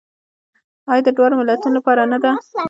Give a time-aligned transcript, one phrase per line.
[0.91, 2.31] آیا د دواړو ملتونو لپاره نه ده؟